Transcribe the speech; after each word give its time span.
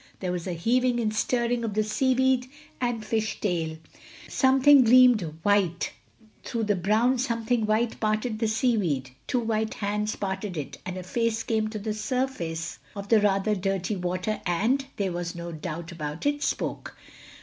There 0.19 0.31
was 0.31 0.47
a 0.47 0.53
heaving 0.53 0.99
and 0.99 1.13
stirring 1.13 1.63
of 1.63 1.75
the 1.75 1.83
seaweed 1.83 2.47
and 2.81 3.05
fish 3.05 3.39
tail, 3.39 3.77
something 4.27 4.83
gleamed 4.83 5.21
white, 5.43 5.93
through 6.43 6.63
the 6.63 6.75
brown 6.75 7.19
something 7.19 7.67
white 7.67 7.99
parted 7.99 8.39
the 8.39 8.47
seaweed, 8.47 9.11
two 9.27 9.39
white 9.41 9.75
hands 9.75 10.15
parted 10.15 10.57
it, 10.57 10.79
and 10.87 10.97
a 10.97 11.03
face 11.03 11.43
came 11.43 11.67
to 11.67 11.77
the 11.77 11.93
surface 11.93 12.79
of 12.95 13.09
the 13.09 13.21
rather 13.21 13.53
dirty 13.53 13.95
water 13.95 14.41
and—there 14.47 15.11
was 15.11 15.35
no 15.35 15.51
doubt 15.51 15.91
about 15.91 16.25
it—spoke. 16.25 16.97